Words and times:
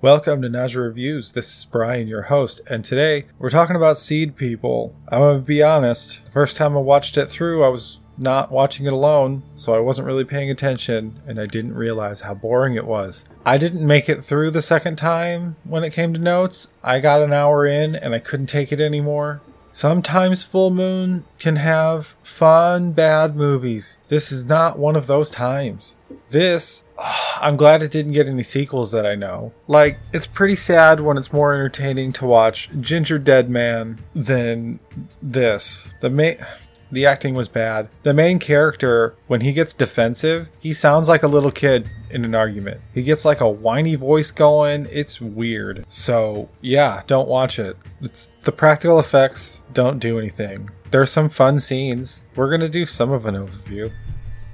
Welcome 0.00 0.42
to 0.42 0.48
Naja 0.48 0.76
Reviews. 0.76 1.32
This 1.32 1.58
is 1.58 1.64
Brian, 1.64 2.06
your 2.06 2.22
host, 2.22 2.60
and 2.68 2.84
today 2.84 3.24
we're 3.36 3.50
talking 3.50 3.74
about 3.74 3.98
Seed 3.98 4.36
People. 4.36 4.94
I'm 5.08 5.18
gonna 5.18 5.38
be 5.40 5.60
honest, 5.60 6.24
the 6.24 6.30
first 6.30 6.56
time 6.56 6.76
I 6.76 6.80
watched 6.80 7.16
it 7.16 7.26
through, 7.26 7.64
I 7.64 7.68
was 7.68 7.98
not 8.16 8.52
watching 8.52 8.86
it 8.86 8.92
alone, 8.92 9.42
so 9.56 9.74
I 9.74 9.80
wasn't 9.80 10.06
really 10.06 10.24
paying 10.24 10.52
attention, 10.52 11.20
and 11.26 11.40
I 11.40 11.46
didn't 11.46 11.74
realize 11.74 12.20
how 12.20 12.34
boring 12.34 12.76
it 12.76 12.86
was. 12.86 13.24
I 13.44 13.58
didn't 13.58 13.84
make 13.84 14.08
it 14.08 14.24
through 14.24 14.52
the 14.52 14.62
second 14.62 14.98
time 14.98 15.56
when 15.64 15.82
it 15.82 15.92
came 15.92 16.14
to 16.14 16.20
notes. 16.20 16.68
I 16.84 17.00
got 17.00 17.20
an 17.20 17.32
hour 17.32 17.66
in 17.66 17.96
and 17.96 18.14
I 18.14 18.20
couldn't 18.20 18.46
take 18.46 18.70
it 18.70 18.80
anymore. 18.80 19.40
Sometimes 19.72 20.44
Full 20.44 20.70
Moon 20.70 21.24
can 21.40 21.56
have 21.56 22.14
fun, 22.22 22.92
bad 22.92 23.34
movies. 23.34 23.98
This 24.06 24.30
is 24.30 24.46
not 24.46 24.78
one 24.78 24.94
of 24.94 25.08
those 25.08 25.28
times. 25.28 25.96
This 26.30 26.84
I'm 27.40 27.56
glad 27.56 27.82
it 27.82 27.90
didn't 27.90 28.12
get 28.12 28.26
any 28.26 28.42
sequels 28.42 28.90
that 28.90 29.06
I 29.06 29.14
know. 29.14 29.52
Like, 29.66 29.98
it's 30.12 30.26
pretty 30.26 30.56
sad 30.56 31.00
when 31.00 31.16
it's 31.16 31.32
more 31.32 31.54
entertaining 31.54 32.12
to 32.12 32.26
watch 32.26 32.70
Gingerdead 32.72 33.48
Man 33.48 34.00
than 34.14 34.80
this. 35.22 35.92
The 36.00 36.10
main. 36.10 36.38
The 36.90 37.04
acting 37.04 37.34
was 37.34 37.48
bad. 37.48 37.90
The 38.02 38.14
main 38.14 38.38
character, 38.38 39.14
when 39.26 39.42
he 39.42 39.52
gets 39.52 39.74
defensive, 39.74 40.48
he 40.58 40.72
sounds 40.72 41.06
like 41.06 41.22
a 41.22 41.28
little 41.28 41.50
kid 41.50 41.90
in 42.10 42.24
an 42.24 42.34
argument. 42.34 42.80
He 42.94 43.02
gets 43.02 43.26
like 43.26 43.42
a 43.42 43.48
whiny 43.48 43.94
voice 43.94 44.30
going. 44.30 44.86
It's 44.90 45.20
weird. 45.20 45.84
So, 45.90 46.48
yeah, 46.62 47.02
don't 47.06 47.28
watch 47.28 47.58
it. 47.58 47.76
It's 48.00 48.30
the 48.40 48.52
practical 48.52 48.98
effects 48.98 49.62
don't 49.74 49.98
do 49.98 50.18
anything. 50.18 50.70
There's 50.90 51.12
some 51.12 51.28
fun 51.28 51.60
scenes. 51.60 52.22
We're 52.34 52.48
going 52.48 52.62
to 52.62 52.70
do 52.70 52.86
some 52.86 53.10
of 53.10 53.26
an 53.26 53.34
overview. 53.34 53.92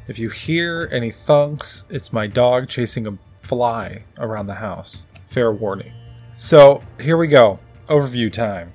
If 0.06 0.18
you 0.18 0.28
hear 0.28 0.86
any 0.92 1.10
thunks, 1.10 1.84
it's 1.88 2.12
my 2.12 2.26
dog 2.26 2.68
chasing 2.68 3.06
a 3.06 3.16
fly 3.40 4.04
around 4.18 4.48
the 4.48 4.56
house. 4.56 5.06
Fair 5.26 5.50
warning. 5.50 5.92
So, 6.34 6.82
here 7.00 7.16
we 7.16 7.26
go. 7.26 7.58
Overview 7.88 8.30
time. 8.30 8.74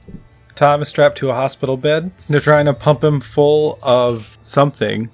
Tom 0.55 0.81
is 0.81 0.89
strapped 0.89 1.19
to 1.19 1.30
a 1.30 1.35
hospital 1.35 1.77
bed. 1.77 2.11
They're 2.27 2.39
trying 2.39 2.66
to 2.66 2.73
pump 2.73 3.03
him 3.03 3.22
full 3.22 3.77
of 3.83 4.39
something. 4.41 5.11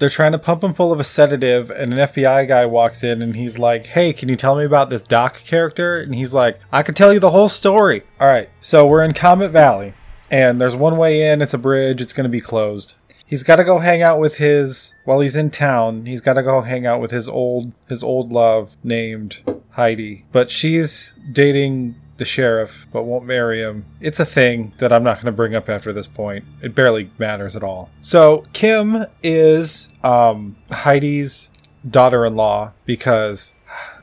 They're 0.00 0.10
trying 0.10 0.32
to 0.32 0.38
pump 0.38 0.64
him 0.64 0.74
full 0.74 0.92
of 0.92 0.98
a 0.98 1.04
sedative, 1.04 1.70
and 1.70 1.92
an 1.92 2.08
FBI 2.08 2.48
guy 2.48 2.66
walks 2.66 3.04
in 3.04 3.22
and 3.22 3.36
he's 3.36 3.56
like, 3.56 3.86
Hey, 3.86 4.12
can 4.12 4.28
you 4.28 4.34
tell 4.34 4.56
me 4.56 4.64
about 4.64 4.90
this 4.90 5.04
Doc 5.04 5.44
character? 5.44 6.00
And 6.00 6.16
he's 6.16 6.34
like, 6.34 6.58
I 6.72 6.82
can 6.82 6.94
tell 6.94 7.12
you 7.12 7.20
the 7.20 7.30
whole 7.30 7.48
story. 7.48 8.02
All 8.18 8.26
right, 8.26 8.50
so 8.60 8.84
we're 8.84 9.04
in 9.04 9.14
Comet 9.14 9.50
Valley, 9.50 9.94
and 10.28 10.60
there's 10.60 10.74
one 10.74 10.96
way 10.96 11.30
in, 11.30 11.40
it's 11.40 11.54
a 11.54 11.58
bridge, 11.58 12.00
it's 12.00 12.12
going 12.12 12.24
to 12.24 12.28
be 12.28 12.40
closed 12.40 12.96
he's 13.32 13.42
got 13.42 13.56
to 13.56 13.64
go 13.64 13.78
hang 13.78 14.02
out 14.02 14.20
with 14.20 14.36
his 14.36 14.92
while 15.06 15.20
he's 15.20 15.34
in 15.34 15.50
town 15.50 16.04
he's 16.04 16.20
got 16.20 16.34
to 16.34 16.42
go 16.42 16.60
hang 16.60 16.84
out 16.84 17.00
with 17.00 17.10
his 17.10 17.26
old 17.30 17.72
his 17.88 18.02
old 18.02 18.30
love 18.30 18.76
named 18.84 19.40
heidi. 19.70 20.26
But 20.32 20.50
she's 20.50 21.14
dating 21.32 21.94
the 22.18 22.26
sheriff 22.26 22.86
but 22.92 23.04
won't 23.04 23.24
marry 23.24 23.62
him. 23.62 23.86
It's 24.02 24.20
a 24.20 24.26
thing 24.26 24.74
that 24.78 24.92
i'm 24.92 25.02
not 25.02 25.16
going 25.16 25.26
to 25.26 25.32
bring 25.32 25.54
up 25.54 25.70
after 25.70 25.94
this 25.94 26.06
point. 26.06 26.44
It 26.60 26.74
barely 26.74 27.10
matters 27.16 27.56
at 27.56 27.62
all. 27.62 27.88
So 28.02 28.44
kim 28.52 29.06
is 29.22 29.88
um, 30.04 30.56
heidi's 30.70 31.48
daughter-in-law 31.88 32.72
because 32.84 33.54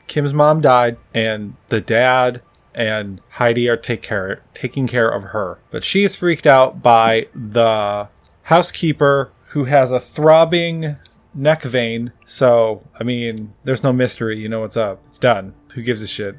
kim's 0.08 0.34
mom 0.34 0.60
died 0.60 0.96
and 1.14 1.54
the 1.68 1.80
dad 1.80 2.42
and 2.74 3.20
Heidi 3.30 3.68
are 3.68 3.76
take 3.76 4.02
care 4.02 4.42
taking 4.54 4.86
care 4.86 5.08
of 5.08 5.24
her. 5.24 5.58
But 5.70 5.84
she's 5.84 6.16
freaked 6.16 6.46
out 6.46 6.82
by 6.82 7.26
the 7.34 8.08
housekeeper 8.50 9.32
who 9.50 9.64
has 9.64 9.92
a 9.92 10.00
throbbing 10.00 10.96
neck 11.32 11.62
vein. 11.62 12.12
So, 12.26 12.82
I 12.98 13.04
mean, 13.04 13.54
there's 13.62 13.84
no 13.84 13.92
mystery. 13.92 14.40
You 14.40 14.48
know 14.48 14.60
what's 14.60 14.76
up. 14.76 15.00
It's 15.08 15.20
done. 15.20 15.54
Who 15.74 15.82
gives 15.82 16.02
a 16.02 16.08
shit? 16.08 16.34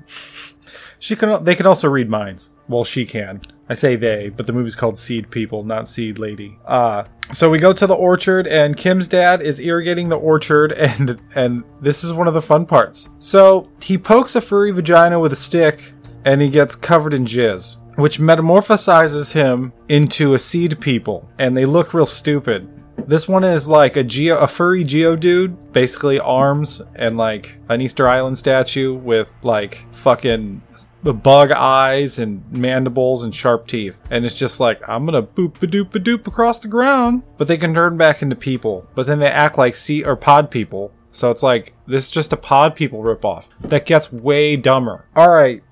She 1.00 1.16
can. 1.16 1.44
They 1.46 1.56
can 1.56 1.66
also 1.66 1.88
read 1.88 2.10
minds. 2.10 2.52
Well, 2.68 2.84
she 2.84 3.06
can. 3.06 3.42
I 3.70 3.74
say 3.74 3.96
they, 3.96 4.30
but 4.30 4.46
the 4.46 4.54
movie's 4.54 4.76
called 4.76 5.00
Seed 5.00 5.32
People, 5.32 5.64
not 5.64 5.88
Seed 5.88 6.20
Lady. 6.20 6.60
Uh 6.66 7.06
so 7.34 7.50
we 7.50 7.60
go 7.60 7.72
to 7.72 7.88
the 7.88 7.96
orchard, 7.96 8.46
and 8.46 8.76
Kim's 8.76 9.08
dad 9.08 9.42
is 9.42 9.62
irrigating 9.62 10.10
the 10.10 10.20
orchard, 10.20 10.72
and 10.90 11.20
and 11.34 11.64
this 11.80 12.04
is 12.04 12.12
one 12.12 12.28
of 12.28 12.34
the 12.34 12.42
fun 12.42 12.66
parts. 12.66 13.10
So 13.20 13.70
he 13.82 13.98
pokes 13.98 14.36
a 14.36 14.42
furry 14.42 14.72
vagina 14.72 15.20
with 15.20 15.32
a 15.32 15.38
stick, 15.38 15.94
and 16.26 16.42
he 16.42 16.50
gets 16.50 16.76
covered 16.76 17.14
in 17.14 17.26
jizz 17.26 17.78
which 18.02 18.20
metamorphosizes 18.20 19.34
him 19.34 19.74
into 19.88 20.34
a 20.34 20.40
seed 20.40 20.80
people, 20.80 21.30
and 21.38 21.56
they 21.56 21.66
look 21.66 21.94
real 21.94 22.06
stupid. 22.06 22.68
This 23.08 23.28
one 23.28 23.44
is 23.44 23.68
like 23.68 23.96
a 23.96 24.04
geo, 24.04 24.38
a 24.38 24.48
furry 24.48 24.84
geodude, 24.84 25.74
basically 25.74 26.20
arms 26.20 26.82
and 26.96 27.18
like 27.18 27.58
an 27.70 27.82
Easter 27.82 28.08
Island 28.08 28.38
statue 28.38 28.94
with 28.94 29.36
like 29.44 29.86
fucking 29.92 30.62
bug 31.04 31.52
eyes 31.52 32.20
and 32.20 32.44
mandibles 32.52 33.24
and 33.24 33.34
sharp 33.34 33.68
teeth. 33.68 34.00
And 34.10 34.26
it's 34.26 34.36
just 34.36 34.60
like, 34.60 34.88
I'm 34.88 35.06
gonna 35.06 35.24
boop 35.24 35.62
a 35.64 35.68
doop 35.68 35.96
a 35.96 36.00
doop 36.00 36.28
across 36.28 36.60
the 36.60 36.68
ground. 36.68 37.24
But 37.38 37.48
they 37.48 37.58
can 37.58 37.74
turn 37.74 37.98
back 37.98 38.22
into 38.22 38.36
people. 38.36 38.88
But 38.94 39.08
then 39.08 39.20
they 39.20 39.28
act 39.28 39.58
like 39.58 39.76
sea 39.76 40.04
or 40.04 40.16
pod 40.16 40.52
people. 40.52 40.92
So 41.12 41.30
it's 41.30 41.44
like, 41.44 41.74
this 41.88 42.06
is 42.06 42.12
just 42.12 42.34
a 42.34 42.38
pod 42.38 42.76
people 42.76 43.02
ripoff. 43.02 43.46
That 43.62 43.86
gets 43.86 44.14
way 44.14 44.56
dumber. 44.56 45.08
Alright, 45.18 45.64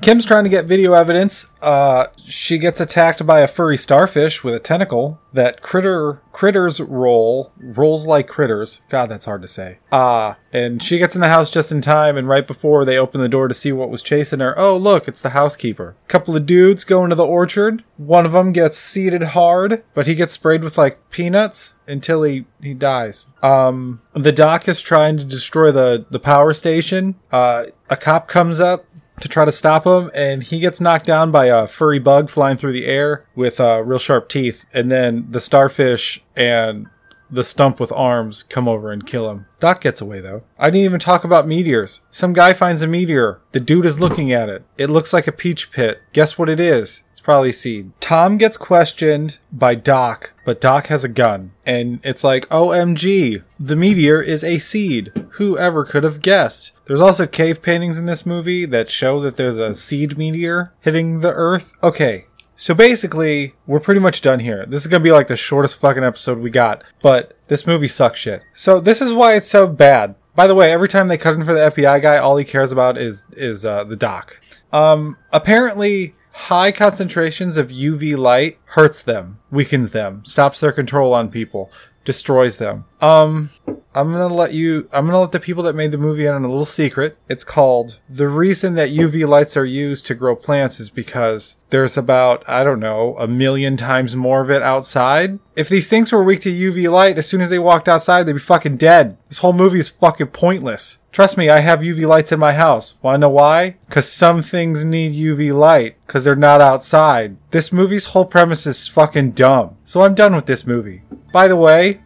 Kim's 0.00 0.24
trying 0.24 0.44
to 0.44 0.50
get 0.50 0.66
video 0.66 0.92
evidence. 0.92 1.46
Uh, 1.60 2.06
she 2.24 2.58
gets 2.58 2.80
attacked 2.80 3.26
by 3.26 3.40
a 3.40 3.48
furry 3.48 3.76
starfish 3.76 4.44
with 4.44 4.54
a 4.54 4.60
tentacle 4.60 5.20
that 5.32 5.60
critter 5.60 6.22
critters 6.32 6.80
roll 6.80 7.52
rolls 7.58 8.06
like 8.06 8.28
critters. 8.28 8.80
God, 8.88 9.06
that's 9.06 9.24
hard 9.24 9.42
to 9.42 9.48
say. 9.48 9.78
Uh, 9.90 10.34
and 10.52 10.82
she 10.82 10.98
gets 10.98 11.14
in 11.14 11.20
the 11.20 11.28
house 11.28 11.50
just 11.50 11.72
in 11.72 11.80
time, 11.80 12.16
and 12.16 12.28
right 12.28 12.46
before 12.46 12.84
they 12.84 12.96
open 12.96 13.20
the 13.20 13.28
door 13.28 13.48
to 13.48 13.54
see 13.54 13.72
what 13.72 13.90
was 13.90 14.02
chasing 14.02 14.40
her, 14.40 14.56
oh 14.58 14.76
look, 14.76 15.08
it's 15.08 15.20
the 15.20 15.30
housekeeper. 15.30 15.96
Couple 16.06 16.36
of 16.36 16.46
dudes 16.46 16.84
go 16.84 17.02
into 17.02 17.16
the 17.16 17.26
orchard. 17.26 17.82
One 17.96 18.24
of 18.24 18.32
them 18.32 18.52
gets 18.52 18.78
seeded 18.78 19.22
hard, 19.22 19.82
but 19.94 20.06
he 20.06 20.14
gets 20.14 20.32
sprayed 20.32 20.62
with 20.62 20.78
like 20.78 21.10
peanuts 21.10 21.74
until 21.88 22.22
he 22.22 22.46
he 22.62 22.72
dies. 22.72 23.28
Um, 23.42 24.00
the 24.14 24.32
doc 24.32 24.68
is 24.68 24.80
trying 24.80 25.18
to 25.18 25.24
destroy 25.24 25.72
the 25.72 26.06
the 26.08 26.20
power 26.20 26.52
station. 26.52 27.16
Uh, 27.32 27.66
a 27.90 27.96
cop 27.96 28.28
comes 28.28 28.60
up 28.60 28.84
to 29.20 29.28
try 29.28 29.44
to 29.44 29.52
stop 29.52 29.86
him, 29.86 30.10
and 30.14 30.42
he 30.42 30.60
gets 30.60 30.80
knocked 30.80 31.06
down 31.06 31.30
by 31.30 31.46
a 31.46 31.66
furry 31.66 31.98
bug 31.98 32.30
flying 32.30 32.56
through 32.56 32.72
the 32.72 32.86
air 32.86 33.24
with 33.34 33.60
uh, 33.60 33.82
real 33.82 33.98
sharp 33.98 34.28
teeth. 34.28 34.64
And 34.72 34.90
then 34.90 35.26
the 35.30 35.40
starfish 35.40 36.22
and 36.36 36.86
the 37.30 37.44
stump 37.44 37.78
with 37.78 37.92
arms 37.92 38.42
come 38.42 38.66
over 38.66 38.90
and 38.90 39.06
kill 39.06 39.30
him. 39.30 39.46
Doc 39.60 39.80
gets 39.80 40.00
away 40.00 40.20
though. 40.20 40.44
I 40.58 40.66
didn't 40.66 40.84
even 40.84 41.00
talk 41.00 41.24
about 41.24 41.46
meteors. 41.46 42.00
Some 42.10 42.32
guy 42.32 42.54
finds 42.54 42.82
a 42.82 42.86
meteor. 42.86 43.40
The 43.52 43.60
dude 43.60 43.86
is 43.86 44.00
looking 44.00 44.32
at 44.32 44.48
it. 44.48 44.64
It 44.76 44.88
looks 44.90 45.12
like 45.12 45.26
a 45.26 45.32
peach 45.32 45.70
pit. 45.70 46.00
Guess 46.12 46.38
what 46.38 46.48
it 46.48 46.60
is? 46.60 47.02
Probably 47.28 47.52
seed. 47.52 47.92
Tom 48.00 48.38
gets 48.38 48.56
questioned 48.56 49.36
by 49.52 49.74
Doc, 49.74 50.32
but 50.46 50.62
Doc 50.62 50.86
has 50.86 51.04
a 51.04 51.10
gun. 51.10 51.52
And 51.66 52.00
it's 52.02 52.24
like, 52.24 52.48
OMG, 52.48 53.42
the 53.60 53.76
meteor 53.76 54.22
is 54.22 54.42
a 54.42 54.58
seed. 54.58 55.12
Whoever 55.32 55.84
could 55.84 56.04
have 56.04 56.22
guessed? 56.22 56.72
There's 56.86 57.02
also 57.02 57.26
cave 57.26 57.60
paintings 57.60 57.98
in 57.98 58.06
this 58.06 58.24
movie 58.24 58.64
that 58.64 58.90
show 58.90 59.20
that 59.20 59.36
there's 59.36 59.58
a 59.58 59.74
seed 59.74 60.16
meteor 60.16 60.72
hitting 60.80 61.20
the 61.20 61.34
Earth. 61.34 61.74
Okay, 61.82 62.24
so 62.56 62.74
basically, 62.74 63.52
we're 63.66 63.78
pretty 63.78 64.00
much 64.00 64.22
done 64.22 64.40
here. 64.40 64.64
This 64.66 64.80
is 64.80 64.88
gonna 64.88 65.04
be 65.04 65.12
like 65.12 65.28
the 65.28 65.36
shortest 65.36 65.78
fucking 65.78 66.04
episode 66.04 66.38
we 66.38 66.48
got, 66.48 66.82
but 67.02 67.36
this 67.48 67.66
movie 67.66 67.88
sucks 67.88 68.20
shit. 68.20 68.42
So 68.54 68.80
this 68.80 69.02
is 69.02 69.12
why 69.12 69.34
it's 69.34 69.50
so 69.50 69.68
bad. 69.68 70.14
By 70.34 70.46
the 70.46 70.54
way, 70.54 70.72
every 70.72 70.88
time 70.88 71.08
they 71.08 71.18
cut 71.18 71.34
in 71.34 71.44
for 71.44 71.52
the 71.52 71.70
FBI 71.72 72.00
guy, 72.00 72.16
all 72.16 72.38
he 72.38 72.44
cares 72.46 72.72
about 72.72 72.96
is 72.96 73.26
is 73.32 73.66
uh, 73.66 73.84
the 73.84 73.96
doc. 73.96 74.40
Um, 74.72 75.18
apparently, 75.32 76.14
high 76.38 76.70
concentrations 76.70 77.56
of 77.56 77.68
UV 77.68 78.16
light 78.16 78.58
hurts 78.66 79.02
them, 79.02 79.40
weakens 79.50 79.90
them, 79.90 80.24
stops 80.24 80.60
their 80.60 80.70
control 80.70 81.12
on 81.12 81.30
people, 81.30 81.70
destroys 82.08 82.56
them. 82.56 82.86
Um, 83.02 83.50
I'm 83.94 84.10
gonna 84.12 84.32
let 84.32 84.54
you. 84.54 84.88
I'm 84.94 85.04
gonna 85.04 85.20
let 85.20 85.32
the 85.32 85.40
people 85.40 85.62
that 85.64 85.74
made 85.74 85.90
the 85.90 85.98
movie 85.98 86.24
in 86.24 86.32
on 86.32 86.42
a 86.42 86.48
little 86.48 86.64
secret. 86.64 87.18
It's 87.28 87.44
called 87.44 87.98
the 88.08 88.28
reason 88.28 88.76
that 88.76 88.88
UV 88.88 89.28
lights 89.28 89.58
are 89.58 89.64
used 89.66 90.06
to 90.06 90.14
grow 90.14 90.34
plants 90.34 90.80
is 90.80 90.88
because 90.88 91.56
there's 91.68 91.98
about 91.98 92.48
I 92.48 92.64
don't 92.64 92.80
know 92.80 93.14
a 93.18 93.28
million 93.28 93.76
times 93.76 94.16
more 94.16 94.40
of 94.40 94.50
it 94.50 94.62
outside. 94.62 95.38
If 95.54 95.68
these 95.68 95.86
things 95.86 96.12
were 96.12 96.24
weak 96.24 96.40
to 96.42 96.50
UV 96.50 96.90
light, 96.90 97.18
as 97.18 97.26
soon 97.26 97.40
as 97.40 97.50
they 97.50 97.58
walked 97.58 97.88
outside, 97.88 98.22
they'd 98.22 98.32
be 98.34 98.38
fucking 98.38 98.76
dead. 98.76 99.18
This 99.28 99.38
whole 99.38 99.52
movie 99.52 99.80
is 99.80 99.88
fucking 99.88 100.28
pointless. 100.28 100.98
Trust 101.10 101.36
me, 101.36 101.50
I 101.50 101.60
have 101.60 101.80
UV 101.80 102.06
lights 102.06 102.30
in 102.30 102.38
my 102.38 102.52
house. 102.52 102.94
Wanna 103.02 103.18
know 103.18 103.30
why? 103.30 103.76
Cause 103.90 104.08
some 104.08 104.42
things 104.42 104.84
need 104.84 105.12
UV 105.12 105.52
light, 105.52 105.96
cause 106.06 106.24
they're 106.24 106.36
not 106.36 106.60
outside. 106.60 107.36
This 107.50 107.72
movie's 107.72 108.06
whole 108.06 108.26
premise 108.26 108.66
is 108.66 108.86
fucking 108.86 109.32
dumb. 109.32 109.77
So 109.88 110.02
I'm 110.02 110.14
done 110.14 110.36
with 110.36 110.44
this 110.44 110.66
movie. 110.66 111.00
By 111.32 111.48
the 111.48 111.56
way, 111.56 112.00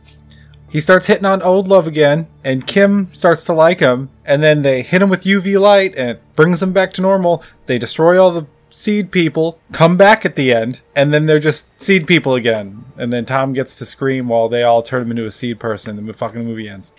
he 0.71 0.81
starts 0.81 1.09
hitting 1.09 1.25
on 1.25 1.43
old 1.43 1.67
love 1.67 1.89
again, 1.89 2.29
and 2.45 2.65
Kim 2.65 3.13
starts 3.13 3.43
to 3.43 3.53
like 3.53 3.81
him, 3.81 4.09
and 4.25 4.41
then 4.41 4.63
they 4.63 4.83
hit 4.83 5.03
him 5.03 5.09
with 5.09 5.25
UV 5.25 5.61
light, 5.61 5.93
and 5.97 6.11
it 6.11 6.23
brings 6.37 6.63
him 6.63 6.73
back 6.73 6.93
to 6.93 7.03
normal. 7.03 7.43
They 7.67 7.79
destroy 7.79 8.23
all 8.23 8.31
the 8.31 8.47
seed 8.71 9.11
people, 9.11 9.59
come 9.73 9.97
back 9.97 10.25
at 10.25 10.37
the 10.37 10.53
end, 10.53 10.81
and 10.95 11.13
then 11.13 11.27
they're 11.27 11.41
just 11.41 11.83
seed 11.83 12.07
people 12.07 12.37
again. 12.37 12.85
And 12.97 13.13
then 13.13 13.25
Tom 13.25 13.53
gets 13.53 13.77
to 13.79 13.85
scream 13.85 14.29
while 14.29 14.49
they 14.49 14.63
all 14.63 14.85
turn 14.85 15.03
him 15.03 15.11
into 15.11 15.27
a 15.27 15.33
seed 15.33 15.59
person, 15.59 15.99
and 15.99 16.09
the 16.09 16.15
fucking 16.15 16.45
movie 16.45 16.69
ends. 16.69 16.93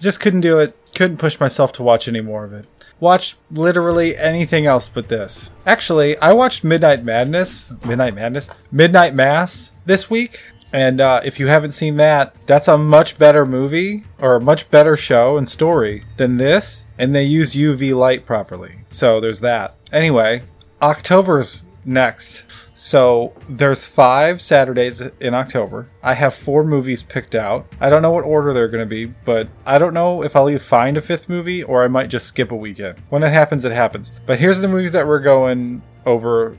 Just 0.00 0.20
couldn't 0.20 0.40
do 0.40 0.58
it. 0.58 0.76
Couldn't 0.94 1.18
push 1.18 1.38
myself 1.38 1.72
to 1.74 1.82
watch 1.82 2.08
any 2.08 2.20
more 2.20 2.44
of 2.44 2.52
it. 2.52 2.66
watch 2.98 3.36
literally 3.50 4.16
anything 4.16 4.66
else 4.66 4.88
but 4.88 5.08
this. 5.08 5.50
Actually, 5.66 6.18
I 6.18 6.32
watched 6.32 6.64
Midnight 6.64 7.02
Madness, 7.04 7.72
Midnight 7.84 8.14
Madness, 8.14 8.50
Midnight 8.70 9.14
Mass 9.14 9.70
this 9.86 10.10
week. 10.10 10.40
And 10.72 11.00
uh, 11.00 11.20
if 11.24 11.40
you 11.40 11.48
haven't 11.48 11.72
seen 11.72 11.96
that, 11.96 12.34
that's 12.46 12.68
a 12.68 12.78
much 12.78 13.18
better 13.18 13.44
movie 13.44 14.04
or 14.18 14.36
a 14.36 14.40
much 14.40 14.70
better 14.70 14.96
show 14.96 15.36
and 15.36 15.48
story 15.48 16.04
than 16.16 16.36
this. 16.36 16.84
And 16.98 17.14
they 17.14 17.24
use 17.24 17.54
UV 17.54 17.94
light 17.96 18.24
properly. 18.26 18.80
So 18.90 19.18
there's 19.18 19.40
that. 19.40 19.74
Anyway, 19.92 20.42
October's 20.80 21.64
next. 21.84 22.44
So 22.82 23.34
there's 23.46 23.84
five 23.84 24.40
Saturdays 24.40 25.02
in 25.20 25.34
October. 25.34 25.90
I 26.02 26.14
have 26.14 26.32
four 26.32 26.64
movies 26.64 27.02
picked 27.02 27.34
out. 27.34 27.66
I 27.78 27.90
don't 27.90 28.00
know 28.00 28.10
what 28.10 28.24
order 28.24 28.54
they're 28.54 28.68
going 28.68 28.82
to 28.82 28.88
be, 28.88 29.04
but 29.04 29.48
I 29.66 29.76
don't 29.76 29.92
know 29.92 30.22
if 30.24 30.34
I'll 30.34 30.48
either 30.48 30.58
find 30.58 30.96
a 30.96 31.02
fifth 31.02 31.28
movie 31.28 31.62
or 31.62 31.84
I 31.84 31.88
might 31.88 32.08
just 32.08 32.26
skip 32.26 32.50
a 32.50 32.56
weekend. 32.56 32.98
When 33.10 33.22
it 33.22 33.34
happens, 33.34 33.66
it 33.66 33.72
happens. 33.72 34.12
But 34.24 34.38
here's 34.38 34.60
the 34.60 34.68
movies 34.68 34.92
that 34.92 35.06
we're 35.06 35.20
going 35.20 35.82
over 36.06 36.56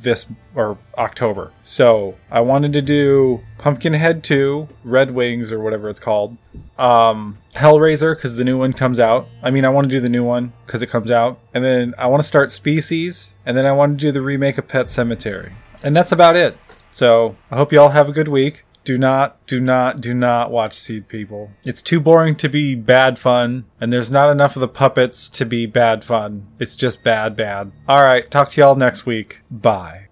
this 0.00 0.26
or 0.54 0.78
October. 0.96 1.52
So 1.64 2.14
I 2.30 2.40
wanted 2.40 2.72
to 2.74 2.82
do 2.82 3.42
Pumpkinhead 3.58 4.22
2, 4.22 4.68
Red 4.84 5.10
Wings 5.10 5.50
or 5.50 5.58
whatever 5.58 5.88
it's 5.90 5.98
called. 5.98 6.36
Um, 6.78 7.38
Hellraiser 7.54 8.14
because 8.14 8.36
the 8.36 8.44
new 8.44 8.58
one 8.58 8.72
comes 8.72 9.00
out. 9.00 9.28
I 9.42 9.50
mean, 9.50 9.64
I 9.64 9.68
want 9.70 9.86
to 9.86 9.90
do 9.90 10.00
the 10.00 10.08
new 10.08 10.24
one 10.24 10.52
because 10.66 10.82
it 10.82 10.88
comes 10.88 11.10
out, 11.10 11.38
and 11.52 11.64
then 11.64 11.94
I 11.98 12.06
want 12.06 12.22
to 12.22 12.26
start 12.26 12.52
Species, 12.52 13.34
and 13.44 13.56
then 13.56 13.66
I 13.66 13.72
want 13.72 13.98
to 13.98 14.06
do 14.06 14.12
the 14.12 14.22
remake 14.22 14.58
of 14.58 14.68
Pet 14.68 14.86
Sematary, 14.86 15.52
and 15.84 15.96
that's 15.96 16.12
about 16.12 16.34
it. 16.34 16.56
So 16.90 17.36
I 17.50 17.56
hope 17.56 17.72
you 17.72 17.80
all 17.80 17.90
have 17.90 18.08
a 18.08 18.12
good 18.12 18.28
week. 18.28 18.64
Do 18.84 18.98
not, 18.98 19.44
do 19.46 19.60
not, 19.60 20.00
do 20.00 20.12
not 20.12 20.50
watch 20.50 20.74
Seed 20.74 21.08
People. 21.08 21.52
It's 21.64 21.82
too 21.82 22.00
boring 22.00 22.34
to 22.36 22.48
be 22.50 22.74
bad 22.74 23.18
fun, 23.18 23.64
and 23.80 23.90
there's 23.92 24.10
not 24.10 24.30
enough 24.30 24.56
of 24.56 24.60
the 24.60 24.68
puppets 24.68 25.30
to 25.30 25.46
be 25.46 25.64
bad 25.64 26.04
fun. 26.04 26.48
It's 26.58 26.76
just 26.76 27.02
bad, 27.02 27.34
bad. 27.34 27.72
All 27.88 28.02
right, 28.02 28.30
talk 28.30 28.50
to 28.52 28.60
y'all 28.60 28.76
next 28.76 29.06
week. 29.06 29.40
Bye. 29.50 30.03